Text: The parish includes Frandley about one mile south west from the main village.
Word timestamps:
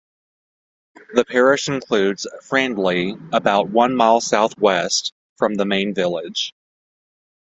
The 1.13 1.23
parish 1.23 1.67
includes 1.67 2.25
Frandley 2.41 3.19
about 3.31 3.69
one 3.69 3.95
mile 3.95 4.19
south 4.19 4.57
west 4.57 5.13
from 5.37 5.53
the 5.53 5.65
main 5.65 5.93
village. 5.93 6.55